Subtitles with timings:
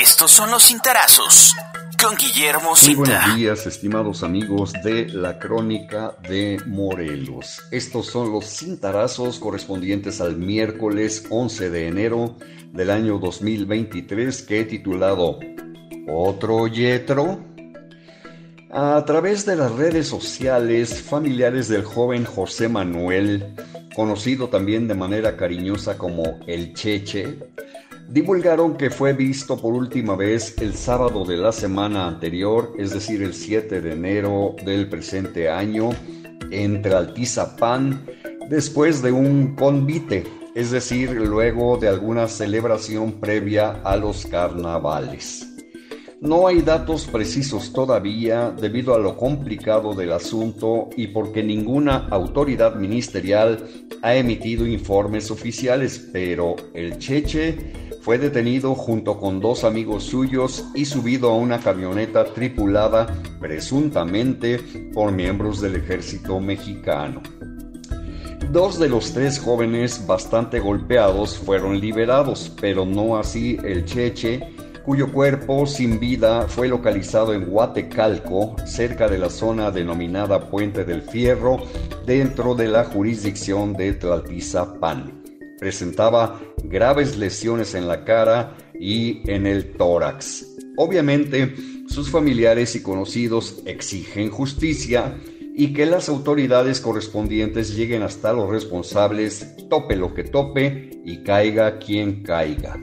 [0.00, 1.54] Estos son los cintarazos
[2.02, 3.00] con Guillermo Muy Cinta.
[3.00, 7.62] buenos días, estimados amigos de la Crónica de Morelos.
[7.70, 12.36] Estos son los cintarazos correspondientes al miércoles 11 de enero
[12.74, 15.38] del año 2023 que he titulado
[16.06, 17.40] ¿Otro Yetro?
[18.70, 23.56] A través de las redes sociales, familiares del joven José Manuel,
[23.94, 27.38] conocido también de manera cariñosa como El Cheche,
[28.08, 33.22] divulgaron que fue visto por última vez el sábado de la semana anterior, es decir,
[33.22, 35.90] el 7 de enero del presente año,
[36.50, 38.06] en Traltizapán,
[38.48, 40.24] después de un convite,
[40.54, 45.46] es decir, luego de alguna celebración previa a los carnavales.
[46.20, 52.76] No hay datos precisos todavía debido a lo complicado del asunto y porque ninguna autoridad
[52.76, 53.68] ministerial
[54.00, 60.84] ha emitido informes oficiales, pero el Cheche fue detenido junto con dos amigos suyos y
[60.84, 64.60] subido a una camioneta tripulada presuntamente
[64.94, 67.20] por miembros del ejército mexicano.
[68.52, 75.12] Dos de los tres jóvenes bastante golpeados fueron liberados, pero no así el Cheche, cuyo
[75.12, 81.64] cuerpo sin vida fue localizado en Huatecalco, cerca de la zona denominada Puente del Fierro,
[82.06, 85.25] dentro de la jurisdicción de Tlaltizapán.
[85.58, 90.46] Presentaba graves lesiones en la cara y en el tórax.
[90.76, 91.54] Obviamente,
[91.88, 95.16] sus familiares y conocidos exigen justicia
[95.54, 101.78] y que las autoridades correspondientes lleguen hasta los responsables, tope lo que tope y caiga
[101.78, 102.78] quien caiga.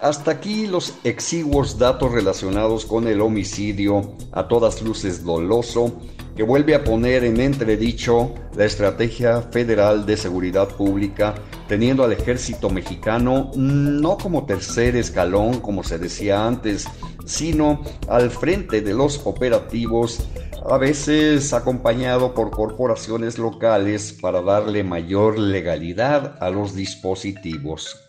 [0.00, 6.00] Hasta aquí los exiguos datos relacionados con el homicidio, a todas luces doloso,
[6.36, 11.34] que vuelve a poner en entredicho la estrategia federal de seguridad pública,
[11.68, 16.86] teniendo al ejército mexicano no como tercer escalón, como se decía antes,
[17.24, 20.28] sino al frente de los operativos,
[20.68, 28.00] a veces acompañado por corporaciones locales para darle mayor legalidad a los dispositivos.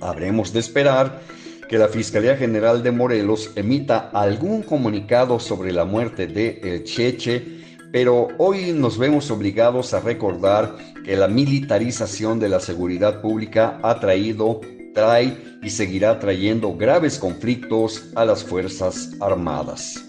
[0.00, 1.20] Habremos de esperar
[1.68, 7.42] que la Fiscalía General de Morelos emita algún comunicado sobre la muerte de El Cheche,
[7.92, 14.00] pero hoy nos vemos obligados a recordar que la militarización de la seguridad pública ha
[14.00, 14.60] traído,
[14.94, 20.04] trae y seguirá trayendo graves conflictos a las Fuerzas Armadas.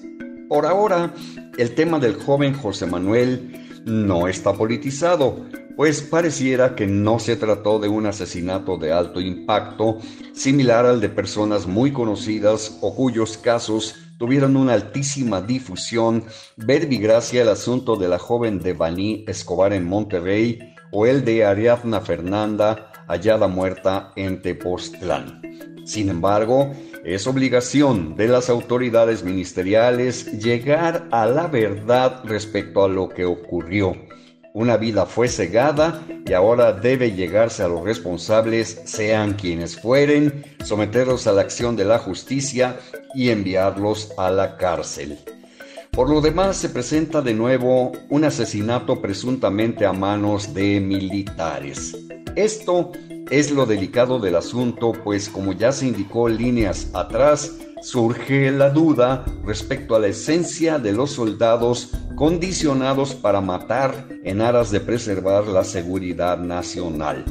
[0.49, 1.13] Por ahora,
[1.57, 5.45] el tema del joven José Manuel no está politizado,
[5.75, 9.99] pues pareciera que no se trató de un asesinato de alto impacto,
[10.33, 16.23] similar al de personas muy conocidas o cuyos casos tuvieron una altísima difusión,
[16.55, 20.59] verbigracia el asunto de la joven de Baní Escobar en Monterrey
[20.91, 25.41] o el de Ariadna Fernanda hallada muerta en Tepoztlán.
[25.85, 33.09] Sin embargo, es obligación de las autoridades ministeriales llegar a la verdad respecto a lo
[33.09, 33.95] que ocurrió.
[34.55, 41.27] Una vida fue cegada y ahora debe llegarse a los responsables, sean quienes fueren, someterlos
[41.27, 42.79] a la acción de la justicia
[43.13, 45.19] y enviarlos a la cárcel.
[45.91, 51.97] Por lo demás, se presenta de nuevo un asesinato presuntamente a manos de militares.
[52.37, 52.93] Esto
[53.29, 57.51] es lo delicado del asunto, pues como ya se indicó líneas atrás,
[57.85, 64.71] surge la duda respecto a la esencia de los soldados condicionados para matar en aras
[64.71, 67.23] de preservar la seguridad nacional.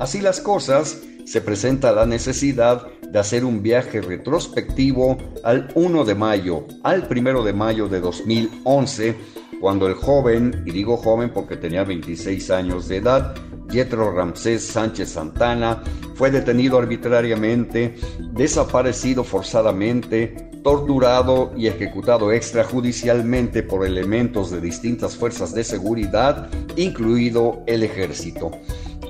[0.00, 6.14] Así las cosas, se presenta la necesidad de hacer un viaje retrospectivo al 1 de
[6.16, 9.14] mayo, al 1 de mayo de 2011,
[9.60, 13.36] cuando el joven, y digo joven porque tenía 26 años de edad,
[13.70, 17.94] Yetro Ramsés Sánchez Santana, fue detenido arbitrariamente,
[18.32, 27.82] desaparecido forzadamente, torturado y ejecutado extrajudicialmente por elementos de distintas fuerzas de seguridad, incluido el
[27.82, 28.50] ejército.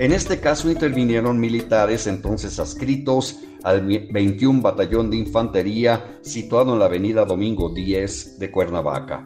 [0.00, 6.86] En este caso intervinieron militares entonces adscritos al 21 Batallón de Infantería situado en la
[6.86, 9.24] avenida Domingo 10 de Cuernavaca.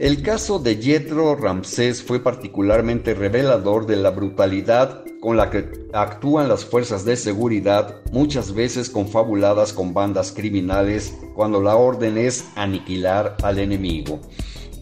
[0.00, 6.48] El caso de Yetro Ramsés fue particularmente revelador de la brutalidad con la que actúan
[6.48, 13.36] las fuerzas de seguridad, muchas veces confabuladas con bandas criminales, cuando la orden es aniquilar
[13.44, 14.20] al enemigo.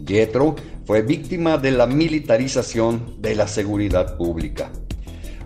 [0.03, 0.56] Yetro
[0.87, 4.73] fue víctima de la militarización de la seguridad pública.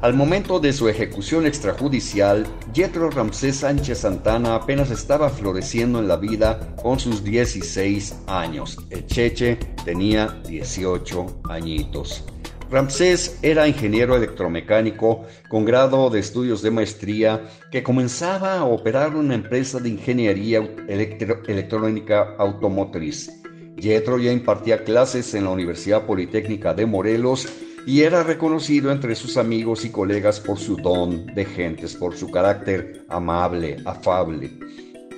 [0.02, 6.16] Al momento de su ejecución extrajudicial, Yetro Ramsés Sánchez Santana apenas estaba floreciendo en la
[6.16, 8.76] vida con sus 16 años.
[8.90, 9.56] El Cheche
[9.86, 12.24] tenía 18 añitos.
[12.70, 19.34] Ramsés era ingeniero electromecánico con grado de estudios de maestría que comenzaba a operar una
[19.34, 23.30] empresa de ingeniería electrónica automotriz.
[23.76, 27.46] Yetro ya impartía clases en la Universidad Politécnica de Morelos
[27.86, 32.28] y era reconocido entre sus amigos y colegas por su don de gentes, por su
[32.32, 34.50] carácter amable, afable.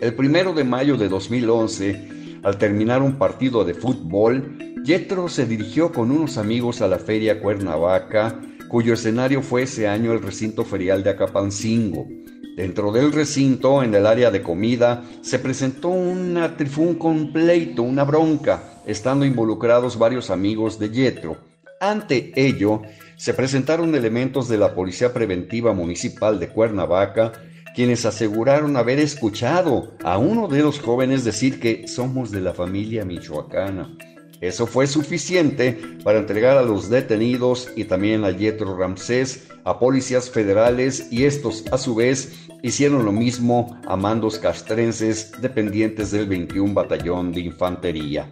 [0.02, 5.90] El primero de mayo de 2011, al terminar un partido de fútbol, Yetro se dirigió
[5.90, 8.38] con unos amigos a la feria Cuernavaca,
[8.68, 12.06] cuyo escenario fue ese año el recinto ferial de Acapancingo.
[12.54, 18.82] Dentro del recinto, en el área de comida, se presentó una trifún completo, una bronca,
[18.84, 21.47] estando involucrados varios amigos de Yetro.
[21.80, 22.82] Ante ello,
[23.16, 27.32] se presentaron elementos de la Policía Preventiva Municipal de Cuernavaca,
[27.74, 33.04] quienes aseguraron haber escuchado a uno de los jóvenes decir que somos de la familia
[33.04, 33.96] michoacana.
[34.40, 40.30] Eso fue suficiente para entregar a los detenidos y también a Yetro Ramsés a policías
[40.30, 46.72] federales y estos a su vez hicieron lo mismo a mandos castrenses dependientes del 21
[46.74, 48.30] Batallón de Infantería.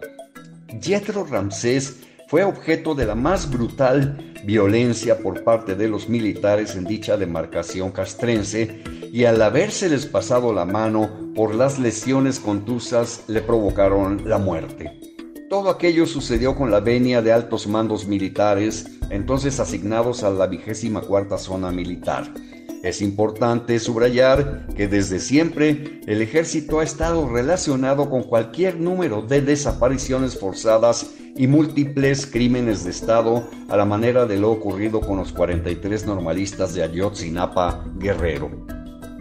[0.81, 6.83] Yetro Ramsés fue objeto de la más brutal violencia por parte de los militares en
[6.83, 14.29] dicha demarcación castrense y al habérseles pasado la mano por las lesiones contusas le provocaron
[14.29, 14.99] la muerte.
[15.49, 20.99] Todo aquello sucedió con la venia de altos mandos militares, entonces asignados a la vigésima
[20.99, 22.33] cuarta zona militar.
[22.83, 29.41] Es importante subrayar que desde siempre el ejército ha estado relacionado con cualquier número de
[29.41, 31.07] desapariciones forzadas
[31.37, 36.73] y múltiples crímenes de Estado a la manera de lo ocurrido con los 43 normalistas
[36.73, 38.49] de Ayotzinapa, Guerrero.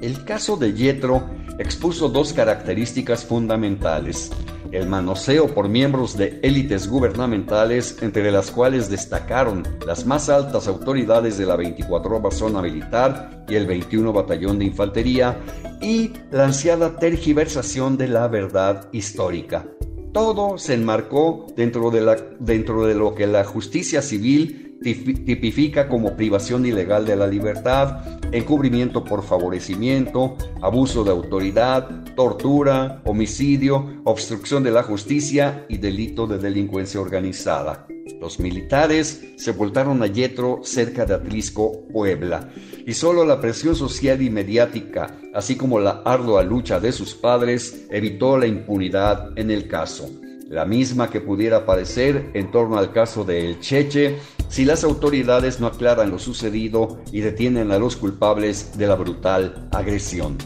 [0.03, 1.23] El caso de Yetro
[1.59, 4.31] expuso dos características fundamentales
[4.73, 11.39] el manoseo por miembros de élites gubernamentales, entre las cuales destacaron las más altas autoridades
[11.39, 15.39] de la 24 Zona Militar y el 21 Batallón de Infantería,
[15.81, 19.67] y la ansiada tergiversación de la verdad histórica.
[20.13, 27.17] Todo se enmarcó dentro de, lo que la justicia civil tipifica como privación ilegal de
[27.17, 35.79] la libertad, encubrimiento por favorecimiento, abuso de autoridad, tortura, homicidio, obstrucción de la justicia y
[35.79, 37.87] delito de delincuencia organizada.
[38.21, 42.51] Los militares sepultaron a Yetro cerca de Atlisco, Puebla,
[42.87, 47.87] y solo la presión social y mediática, así como la ardua lucha de sus padres,
[47.91, 50.11] evitó la impunidad en el caso
[50.49, 54.19] la misma que pudiera aparecer en torno al caso de El Cheche
[54.49, 59.69] si las autoridades no aclaran lo sucedido y detienen a los culpables de la brutal
[59.73, 60.39] agresión.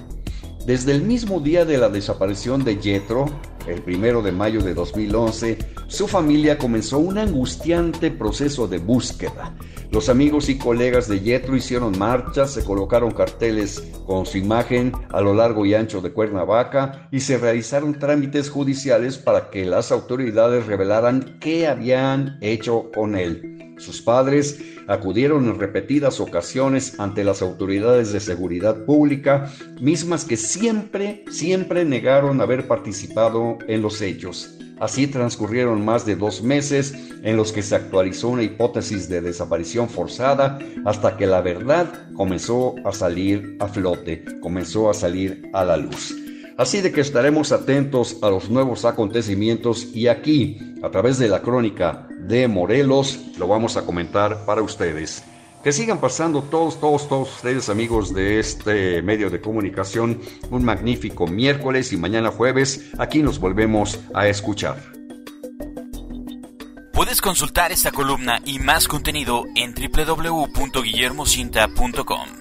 [0.66, 3.26] Desde el mismo día de la desaparición de Yetro,
[3.66, 9.54] el primero de mayo de 2011, su familia comenzó un angustiante proceso de búsqueda.
[9.90, 15.20] Los amigos y colegas de Yetro hicieron marchas, se colocaron carteles con su imagen a
[15.20, 20.66] lo largo y ancho de Cuernavaca y se realizaron trámites judiciales para que las autoridades
[20.66, 23.69] revelaran qué habían hecho con él.
[23.80, 29.50] Sus padres acudieron en repetidas ocasiones ante las autoridades de seguridad pública,
[29.80, 34.50] mismas que siempre, siempre negaron haber participado en los hechos.
[34.78, 39.88] Así transcurrieron más de dos meses en los que se actualizó una hipótesis de desaparición
[39.88, 45.76] forzada hasta que la verdad comenzó a salir a flote, comenzó a salir a la
[45.76, 46.14] luz.
[46.56, 51.40] Así de que estaremos atentos a los nuevos acontecimientos y aquí, a través de la
[51.40, 55.22] crónica de Morelos, lo vamos a comentar para ustedes.
[55.62, 61.26] Que sigan pasando todos, todos, todos ustedes amigos de este medio de comunicación un magnífico
[61.26, 64.82] miércoles y mañana jueves aquí nos volvemos a escuchar.
[66.94, 72.39] Puedes consultar esta columna y más contenido en www.guillermocinta.com.